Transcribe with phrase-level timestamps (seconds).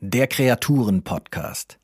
[0.00, 1.78] Der Kreaturen-Podcast.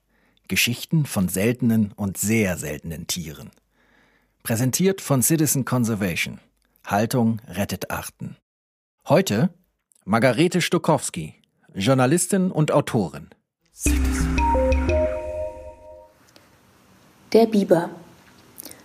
[0.48, 3.50] Geschichten von seltenen und sehr seltenen Tieren.
[4.42, 6.40] Präsentiert von Citizen Conservation.
[6.86, 8.36] Haltung rettet Arten.
[9.08, 9.50] Heute
[10.04, 11.34] Margarete Stokowski,
[11.74, 13.30] Journalistin und Autorin.
[17.32, 17.90] Der Biber.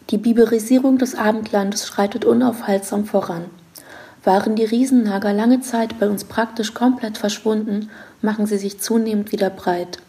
[0.09, 3.45] Die Biberisierung des Abendlandes schreitet unaufhaltsam voran.
[4.23, 7.89] Waren die Riesennager lange Zeit bei uns praktisch komplett verschwunden,
[8.21, 9.99] machen sie sich zunehmend wieder breit.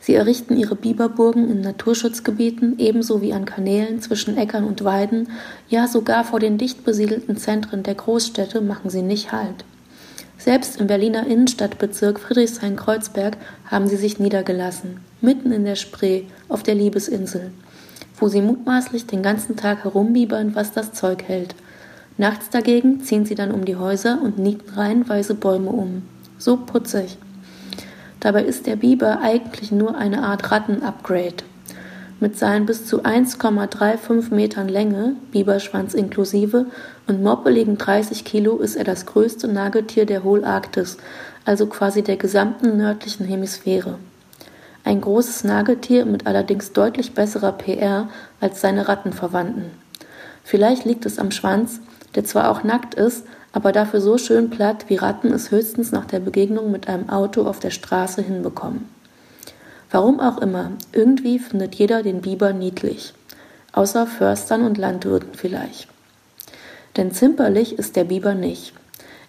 [0.00, 5.28] Sie errichten ihre Biberburgen in Naturschutzgebieten ebenso wie an Kanälen zwischen Äckern und Weiden,
[5.68, 9.64] ja sogar vor den dicht besiedelten Zentren der Großstädte machen sie nicht Halt.
[10.38, 16.76] Selbst im Berliner Innenstadtbezirk Friedrichshain-Kreuzberg haben sie sich niedergelassen, mitten in der Spree, auf der
[16.76, 17.50] Liebesinsel
[18.20, 21.54] wo sie mutmaßlich den ganzen Tag herumbiebern, was das Zeug hält.
[22.18, 26.02] Nachts dagegen ziehen sie dann um die Häuser und nieten reihenweise Bäume um.
[26.36, 27.16] So putzig.
[28.18, 31.44] Dabei ist der Biber eigentlich nur eine Art Ratten-Upgrade.
[32.18, 36.66] Mit seinen bis zu 1,35 Metern Länge, Biberschwanz inklusive,
[37.06, 40.96] und moppeligen 30 Kilo ist er das größte Nagetier der Holarktis,
[41.44, 43.98] also quasi der gesamten nördlichen Hemisphäre.
[44.82, 48.08] Ein großes Nagetier mit allerdings deutlich besserer PR
[48.40, 49.66] als seine Rattenverwandten.
[50.42, 51.80] Vielleicht liegt es am Schwanz,
[52.14, 56.04] der zwar auch nackt ist, aber dafür so schön platt, wie Ratten es höchstens nach
[56.04, 58.88] der Begegnung mit einem Auto auf der Straße hinbekommen.
[59.90, 63.14] Warum auch immer, irgendwie findet jeder den Biber niedlich.
[63.72, 65.88] Außer Förstern und Landwirten vielleicht.
[66.96, 68.74] Denn zimperlich ist der Biber nicht.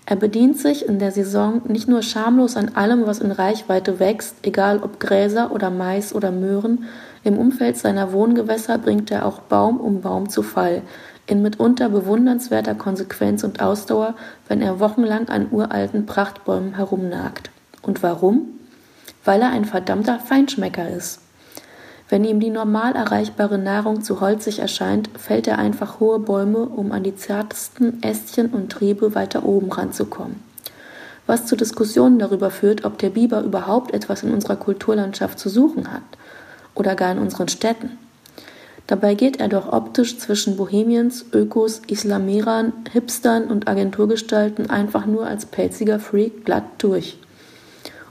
[0.06, 4.38] Er bedient sich in der Saison nicht nur schamlos an allem, was in Reichweite wächst,
[4.42, 6.86] egal ob Gräser oder Mais oder Möhren,
[7.24, 10.82] im Umfeld seiner Wohngewässer bringt er auch Baum um Baum zu Fall,
[11.30, 14.16] in mitunter bewundernswerter Konsequenz und Ausdauer,
[14.48, 17.52] wenn er wochenlang an uralten Prachtbäumen herumnagt.
[17.82, 18.48] Und warum?
[19.24, 21.22] Weil er ein verdammter Feinschmecker ist.
[22.10, 26.92] Wenn ihm die normal erreichbare Nahrung zu holzig erscheint, fällt er einfach hohe Bäume, um
[26.92, 30.44] an die zartesten Ästchen und Triebe weiter oben ranzukommen.
[31.28, 35.94] Was zu Diskussionen darüber führt, ob der Biber überhaupt etwas in unserer Kulturlandschaft zu suchen
[35.94, 36.02] hat
[36.74, 38.00] oder gar in unseren Städten.
[38.90, 45.46] Dabei geht er doch optisch zwischen Bohemiens, Ökos, Islamerern, Hipstern und Agenturgestalten einfach nur als
[45.46, 47.18] pelziger Freak glatt durch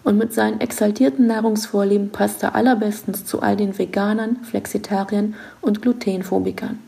[0.09, 6.79] und mit seinen exaltierten Nahrungsvorlieben passt er allerbestens zu all den Veganern, Flexitariern und Glutenphobikern.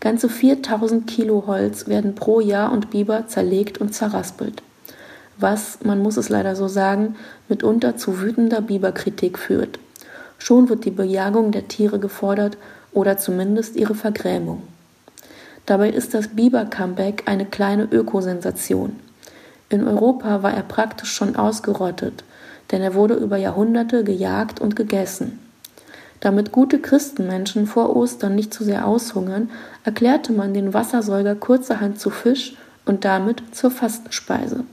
[0.00, 4.62] Ganze 4000 Kilo Holz werden pro Jahr und Biber zerlegt und zerraspelt.
[5.38, 7.16] Was, man muss es leider so sagen,
[7.48, 9.78] mitunter zu wütender Biberkritik führt.
[10.36, 12.58] Schon wird die Bejagung der Tiere gefordert
[12.98, 14.64] oder zumindest ihre Vergrämung.
[15.66, 18.96] Dabei ist das Biber-Comeback eine kleine Ökosensation.
[19.68, 22.24] In Europa war er praktisch schon ausgerottet,
[22.72, 25.38] denn er wurde über Jahrhunderte gejagt und gegessen.
[26.18, 29.48] Damit gute Christenmenschen vor Ostern nicht zu sehr aushungern,
[29.84, 34.64] erklärte man den Wassersäuger kurzerhand zu Fisch und damit zur Fastenspeise.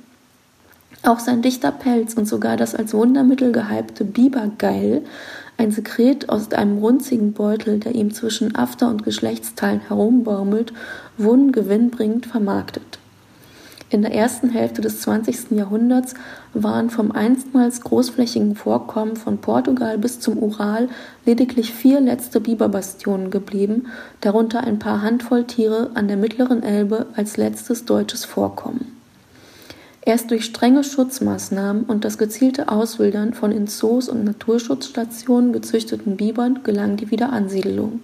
[1.03, 5.03] Auch sein dichter Pelz und sogar das als Wundermittel gehypte Bibergeil,
[5.57, 10.73] ein Sekret aus einem runzigen Beutel, der ihm zwischen After und Geschlechtsteilen herumbaumelt,
[11.17, 12.99] wurden gewinnbringend vermarktet.
[13.91, 15.51] In der ersten Hälfte des 20.
[15.51, 16.15] Jahrhunderts
[16.53, 20.89] waren vom einstmals großflächigen Vorkommen von Portugal bis zum Ural
[21.25, 23.87] lediglich vier letzte Biberbastionen geblieben,
[24.21, 28.94] darunter ein paar Handvoll Tiere an der mittleren Elbe als letztes deutsches Vorkommen.
[30.07, 36.59] Erst durch strenge Schutzmaßnahmen und das gezielte Auswildern von in Zoos und Naturschutzstationen gezüchteten Bibern
[36.63, 38.01] gelang die Wiederansiedelung.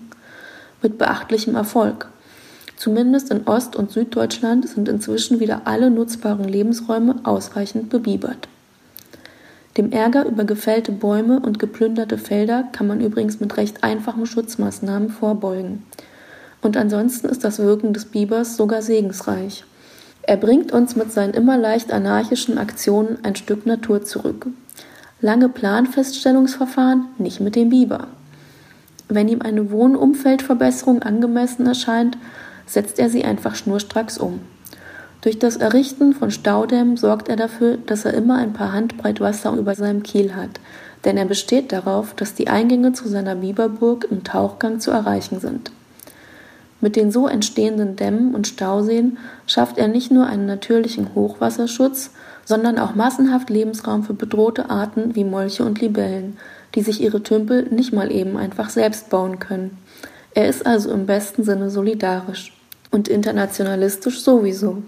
[0.81, 2.07] Mit beachtlichem Erfolg.
[2.75, 8.47] Zumindest in Ost- und Süddeutschland sind inzwischen wieder alle nutzbaren Lebensräume ausreichend bebiebert.
[9.78, 15.09] Dem Ärger über gefällte Bäume und geplünderte Felder kann man übrigens mit recht einfachen Schutzmaßnahmen
[15.11, 15.84] vorbeugen.
[16.63, 19.63] Und ansonsten ist das Wirken des Bibers sogar segensreich.
[20.24, 24.47] Er bringt uns mit seinen immer leicht anarchischen Aktionen ein Stück Natur zurück.
[25.20, 28.08] Lange Planfeststellungsverfahren nicht mit dem Biber.
[29.08, 32.18] Wenn ihm eine Wohnumfeldverbesserung angemessen erscheint,
[32.66, 34.40] setzt er sie einfach schnurstracks um.
[35.22, 39.53] Durch das Errichten von Staudämmen sorgt er dafür, dass er immer ein paar Handbreit Wasser
[39.53, 40.59] über seinem Kiel hat,
[41.06, 45.72] denn er besteht darauf, dass die Eingänge zu seiner Biberburg im Tauchgang zu erreichen sind.
[46.81, 52.09] Mit den so entstehenden Dämmen und Stauseen schafft er nicht nur einen natürlichen Hochwasserschutz,
[52.43, 56.37] sondern auch massenhaft Lebensraum für bedrohte Arten wie Molche und Libellen,
[56.73, 59.78] die sich ihre Tümpel nicht mal eben einfach selbst bauen können.
[60.33, 62.53] Er ist also im besten Sinne solidarisch
[62.89, 64.81] und internationalistisch sowieso.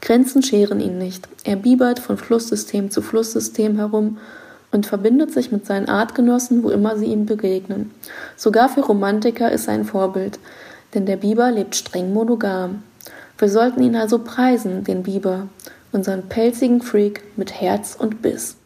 [0.00, 1.28] Grenzen scheren ihn nicht.
[1.44, 4.18] Er bibert von Flusssystem zu Flusssystem herum
[4.72, 7.90] und verbindet sich mit seinen Artgenossen, wo immer sie ihm begegnen.
[8.36, 10.38] Sogar für Romantiker ist er ein Vorbild,
[10.94, 12.82] denn der Biber lebt streng monogam.
[13.38, 15.48] Wir sollten ihn also preisen, den Biber,
[15.92, 18.56] unseren pelzigen Freak mit Herz und Biss.